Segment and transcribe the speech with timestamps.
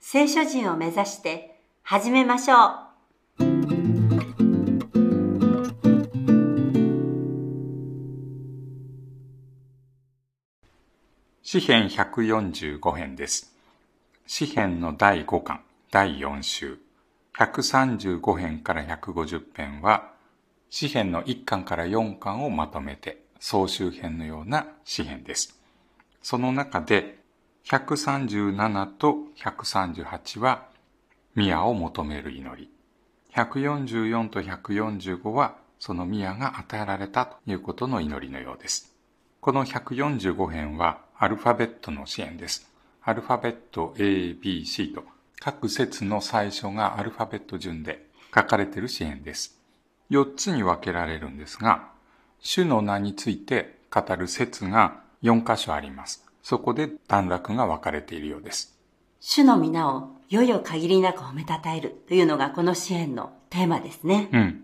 [0.00, 2.88] 聖書人を目指して始めましょう。
[11.42, 13.52] 詩編145編です。
[14.26, 16.78] 詩編の第5巻第4週。
[17.36, 20.12] 135編から150編は
[20.70, 25.60] 詩編の1巻から4巻をまとめて総集編のような詩編です。
[26.22, 27.17] その中で
[27.68, 30.68] 137と138は
[31.34, 32.70] 宮を求める祈り
[33.34, 38.94] 144と145はその宮が与えられたということの祈りのようです
[39.40, 42.70] この145編はアルファベットの支援です。
[43.02, 45.02] アルファベット A, B, C と
[45.40, 49.58] 各節の最初がアルファベット順で書かれている支援です。
[50.10, 51.88] 4つに分けられるんですが、
[52.38, 56.27] 主の名について語る説が4箇所あります。
[56.42, 58.78] そこで段落が分かれているようです。
[59.20, 64.28] 主の皆をよよ限りなく褒めたたえるというのがこの支援のテーマですね。
[64.32, 64.62] うん。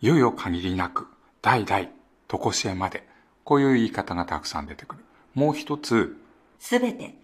[0.00, 1.06] いよよ限りなく、
[1.42, 1.88] 代々、
[2.26, 3.06] とこしえまで、
[3.44, 5.04] こういう言い方がたくさん出てくる。
[5.34, 6.16] もう一つ、
[6.58, 7.14] すべて、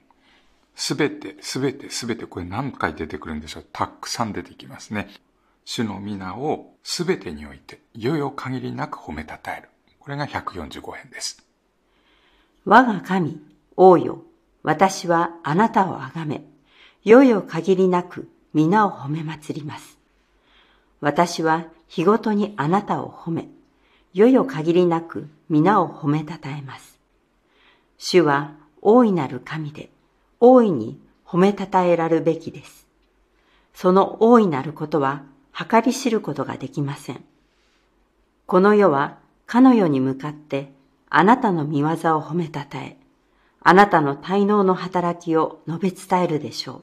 [0.75, 5.09] すべて、すべて、すべて、これ何回出てくるんでしょうたくさん出てきますね。
[5.65, 9.69] 主の皆をすべてにおいて、いよよ限りなく褒めたたえる。
[9.99, 11.45] これが145編です。
[12.65, 13.41] 我が神、
[13.83, 14.25] 王よ、
[14.63, 16.45] 私はあなたをあがめ、
[17.03, 19.97] よよ限りなく皆を褒め祭ります。
[21.01, 23.49] 私は日ごとにあなたを褒め、
[24.13, 26.99] よよ限りなく皆を褒めたたえます。
[27.97, 28.53] 主は
[28.83, 29.89] 大いなる神で、
[30.41, 32.87] 大いに褒めたたえらるべきです。
[33.73, 35.23] その大いなることは
[35.55, 37.25] 計り知ることができません。
[38.45, 40.71] この世はかの世に向かって
[41.09, 43.00] あなたの見業を褒めたたえ、
[43.63, 46.83] あなたの滞納の働きを述べ伝えるでしょう。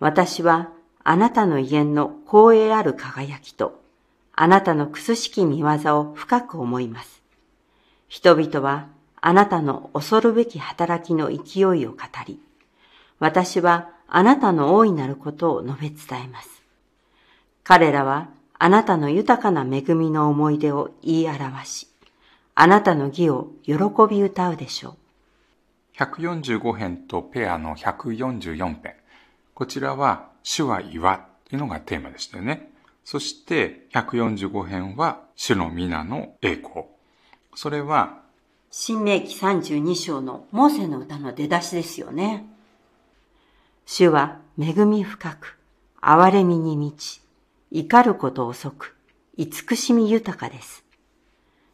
[0.00, 0.70] 私は
[1.04, 3.80] あなたの威厳の光栄ある輝きと、
[4.34, 7.22] あなたのくすしき見業を深く思います。
[8.08, 8.88] 人々は
[9.20, 12.40] あなたの恐るべき働きの勢いを語り、
[13.18, 16.62] 私はあなたの大いなることを述べ伝えます。
[17.64, 18.28] 彼らは
[18.58, 21.88] あなたの豊かな恵みの思い出を言い表し、
[22.54, 23.74] あなたの義を喜
[24.08, 25.05] び歌うでしょう。
[25.96, 28.94] 145編とペアの144編。
[29.54, 32.70] こちらは、主は岩というのがテーマでしたよね。
[33.02, 36.84] そして、145編は、主の皆の栄光。
[37.54, 38.20] それは、
[38.70, 42.44] 新明記32章のモーセの歌の出だしですよね。
[43.86, 45.56] 主は恵み深く、
[46.02, 47.22] 憐れみに満ち、
[47.70, 48.96] 怒ること遅く、
[49.38, 50.84] 慈しみ豊かです。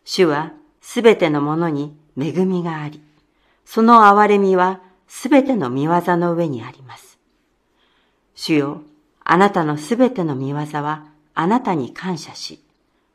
[0.05, 3.03] 主はすべてのものに恵みがあり、
[3.65, 7.19] その憐れみはすべての見業の上にあります。
[8.35, 8.83] 主よ、
[9.25, 12.63] あなたのすべての見業はあなたに感謝し、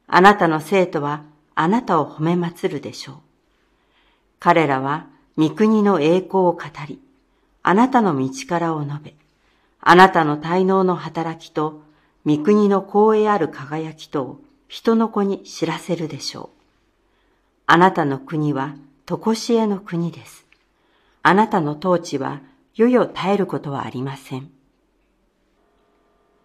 [0.07, 1.23] あなたの生徒は
[1.55, 3.15] あなたを褒め祭るでしょう。
[4.39, 7.01] 彼らは御国の栄光を語り、
[7.63, 9.15] あなたの道からを述べ、
[9.81, 11.81] あなたの滞納の働きと、
[12.25, 16.49] 御国の光栄ある輝きとを人の子に知らせるでしょう。
[17.67, 18.75] あなたの国は、
[19.07, 20.45] とこしえの国です。
[21.23, 22.41] あなたの統治は、
[22.75, 24.51] よよ絶えることはありません。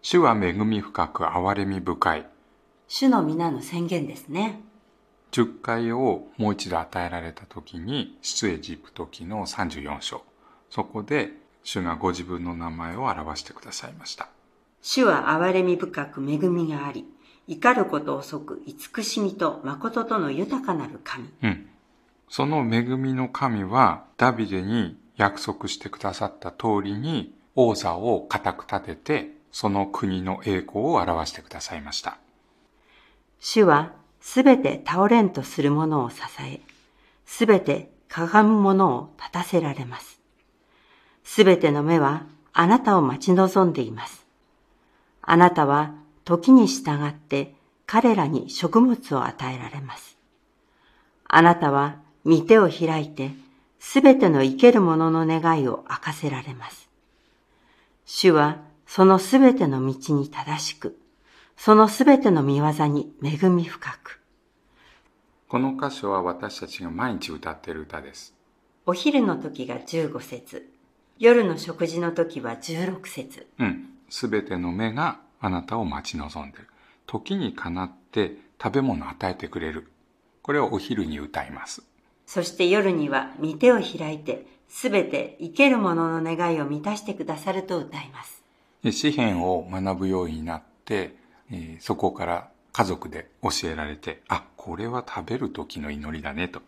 [0.01, 2.25] 主は恵み深く憐れみ深い。
[2.87, 4.61] 主の皆の宣言ですね。
[5.33, 10.21] 10回をもう一度与えられた時に出エジプト記の34章
[10.69, 11.31] そこで
[11.63, 14.29] 主がご自分の名前を表してくださいました
[14.81, 17.05] 主は憐れみ深く恵みがあり、
[17.47, 21.29] 怒ること遅く慈しみと誠との豊かなる神。
[21.43, 21.69] うん
[22.35, 32.17] その恵みの神はダビデに約束してくださった通りに王座を固く立ててその国の栄光を表してくださいました
[33.39, 36.61] 主はすべて倒れんとする者を支え、
[37.27, 40.19] すべてかがむ者を立たせられます。
[41.23, 44.25] すべての目はあなたを待ち望んでいます。
[45.21, 45.93] あなたは
[46.25, 47.53] 時に従って
[47.85, 50.17] 彼らに食物を与えられます。
[51.25, 53.31] あなたは御手を開いて、
[53.79, 56.89] すべての生ける者の願いを明かせられます。
[58.05, 60.97] 主はそのすべての道に正しく、
[61.57, 64.21] そのすべての見業に恵み深く。
[65.47, 68.33] この箇所は私たちが毎日歌っている歌です。
[68.85, 70.69] お昼の時が15節
[71.19, 73.89] 夜の食事の時は16節うん。
[74.09, 76.67] すべての目があなたを待ち望んでいる。
[77.05, 79.91] 時にかなって食べ物を与えてくれる。
[80.41, 81.83] これをお昼に歌います。
[82.33, 88.41] そして夜には御手を開いて、すべて生ける者の願いを満たしてくださると歌います。
[88.81, 91.15] で詩篇を学ぶようになって、
[91.51, 96.63] えーそこから家族で教えられて、あ、これは食べる時の祈りだね、と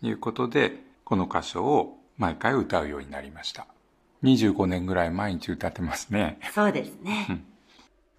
[0.00, 3.66] いうことで、この箇所を毎回歌うようになりました。
[4.22, 6.38] 25年ぐらい毎日歌ってますね。
[6.54, 7.44] そうですね。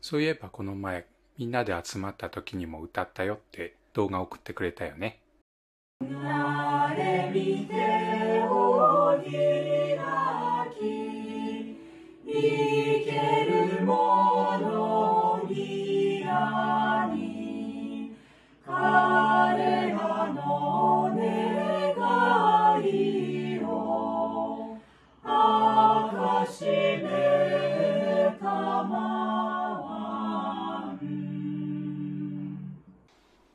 [0.02, 1.08] そういえばこの前、
[1.40, 5.18] みんなで集まった時にも歌ったよって動画送ってくれたよね。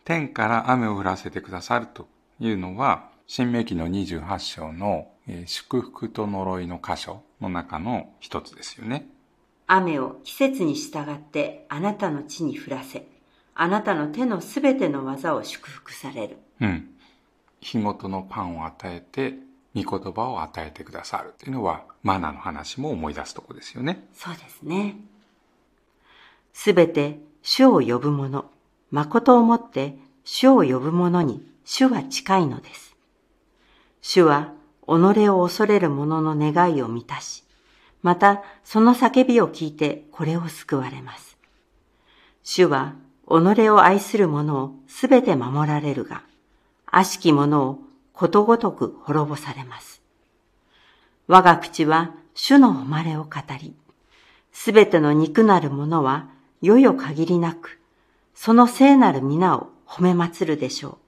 [0.05, 2.16] 天から雨を降らせてくださると。
[2.41, 9.09] いうのは、新明記の28章の、えー祝福と呪いの箇所の中の一つですよね。
[9.67, 13.07] 雨を季節に従ってあなたの地に降らせ、
[13.55, 16.37] あなたの手のすべての技を祝福される。
[16.61, 16.91] うん。
[17.61, 19.35] 日ごとのパンを与えて、
[19.75, 24.07] 御言葉を与えてくださるというのは、マナの話も思い出すとこですよね。
[24.15, 24.97] そうですね。
[26.53, 28.51] すべて主を呼ぶ者、
[28.91, 29.99] 誠をもって
[30.29, 32.97] 主を呼ぶ者に主は近いのです。
[34.03, 34.53] 主は
[34.85, 37.45] 己を恐れる者の願いを満たし、
[38.03, 41.39] またその叫びを聞いてこれを救われます。
[42.43, 42.95] 主は
[43.29, 46.25] 己を愛する者をすべて守られるが、
[46.87, 47.79] 悪しき者を
[48.13, 50.03] ことごとく滅ぼされます。
[51.29, 53.31] 我が口は主の誉れを語
[53.61, 53.77] り、
[54.51, 56.29] すべての肉なる者は、
[56.63, 57.79] よよ限りなく、
[58.35, 60.99] その聖なる皆を褒め祭るでしょ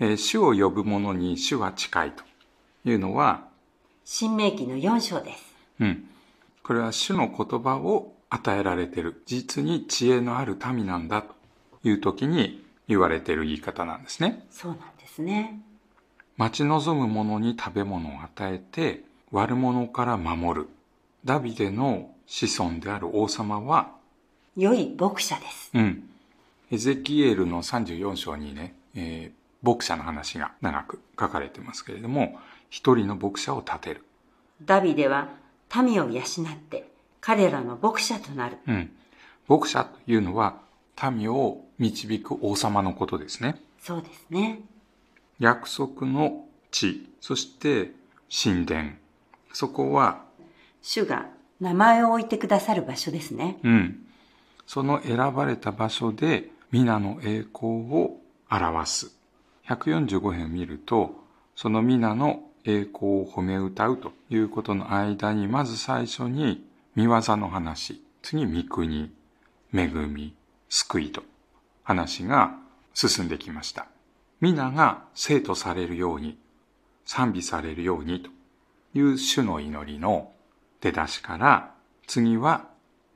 [0.00, 2.24] えー主を呼ぶ者に主は近いと
[2.84, 3.48] いうのは、う。
[4.04, 5.54] 新明記の4章です。
[5.80, 6.08] うん。
[6.62, 9.22] これは主の言葉を与えられている。
[9.26, 11.34] 実に知恵のある民なんだと
[11.84, 14.46] いう時に言われている言い方なんですね。
[14.50, 15.60] そうなんですね。
[16.36, 20.68] 待ち望む者に食べ物を与えて、悪者から守る。
[21.24, 23.92] ダビデの子孫である王様は、
[24.56, 25.70] 良い牧者です。
[25.74, 26.10] うん。
[26.70, 32.38] エゼキエルの34章にね、えー牧者の話が長く書かれてますけれども、
[32.68, 34.04] 一人の牧者を立てる。
[34.62, 35.30] ダビデは
[35.74, 36.24] 民を養っ
[36.70, 36.86] て
[37.20, 38.58] 彼らの牧者となる。
[38.68, 38.90] うん。
[39.48, 40.60] 牧者というのは、
[41.10, 43.56] 民を導く王様のことですね。
[43.80, 44.60] そうですね。
[45.38, 47.92] 約束の地、そして
[48.30, 48.90] 神殿。
[49.52, 50.22] そこは、
[50.82, 51.26] 主が
[51.60, 53.58] 名前を置いてくださる場所ですね。
[53.62, 54.06] うん。
[54.66, 58.18] その選ばれた場所で皆の栄光を
[58.50, 59.16] 表す。
[59.68, 61.14] 145編を見ると、
[61.54, 66.66] その皆の栄光を褒め歌うということの間に、まず最初に
[66.96, 69.12] 見業の話、次御国、
[69.72, 70.34] 恵み、
[70.68, 71.22] 救いと
[71.84, 72.58] 話が
[72.92, 73.86] 進んできました。
[74.40, 76.36] 皆が生徒されるように、
[77.06, 78.30] 賛美されるようにと
[78.98, 80.32] いう主の祈りの
[80.80, 81.72] 出だしから、
[82.08, 82.66] 次は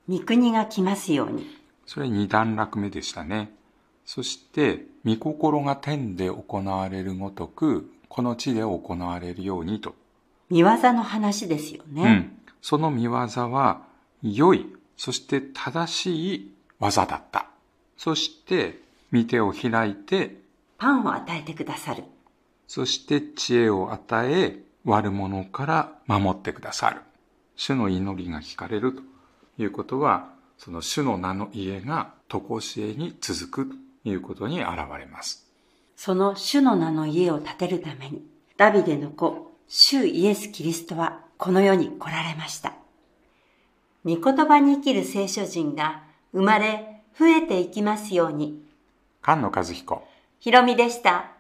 [0.09, 1.58] 御国が来ますように。
[1.89, 3.51] それ二段落目でしたね。
[4.05, 9.95] そして、御心が天で行われるごとく、この地で行われるようにと。
[10.51, 12.03] 見業の話ですよね。
[12.03, 12.39] うん。
[12.61, 13.87] その見業は、
[14.23, 14.67] 良い、
[14.99, 17.47] そして正しい技だった。
[17.97, 20.43] そして、御手を開いて、
[20.77, 22.05] パンを与えてくださる。
[22.67, 27.01] そして知恵を与え、悪者から守ってくださる。
[27.57, 29.03] 主の祈りが聞かれると
[29.57, 35.47] いうことは、その主の名の家が常しえに続くということに現れます。
[35.97, 38.23] その主の名の家を建てるために、
[38.57, 42.75] ダビデの子、主イエス・キリストはこの世に来られました。
[44.05, 48.63] 御言葉に生きる聖書人が生まれ、増えていきますように。
[49.25, 50.07] 菅野和彦。
[50.41, 51.38] ひろみでした。